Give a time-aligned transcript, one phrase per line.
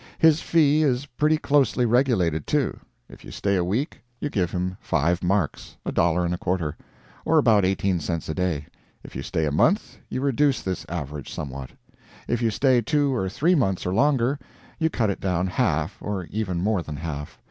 [0.17, 2.79] His fee is pretty closely regulated, too.
[3.07, 6.75] If you stay a week, you give him five marks a dollar and a quarter,
[7.23, 8.65] or about eighteen cents a day.
[9.03, 11.69] If you stay a month, you reduce this average somewhat.
[12.27, 14.39] If you stay two or three months or longer,
[14.79, 17.37] you cut it down half, or even more than half.